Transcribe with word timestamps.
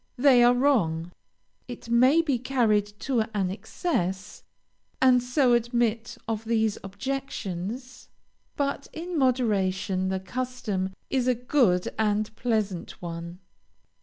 They 0.17 0.43
are 0.43 0.55
wrong. 0.55 1.11
It 1.67 1.87
may 1.87 2.23
be 2.23 2.39
carried 2.39 2.87
to 3.01 3.19
an 3.35 3.51
excess, 3.51 4.41
and 4.99 5.21
so 5.21 5.53
admit 5.53 6.17
of 6.27 6.43
these 6.45 6.79
objections, 6.83 8.09
but 8.55 8.87
in 8.93 9.15
moderation 9.15 10.07
the 10.09 10.19
custom 10.19 10.91
is 11.11 11.27
a 11.27 11.35
good 11.35 11.87
and 11.99 12.35
pleasant 12.35 12.99
one. 12.99 13.41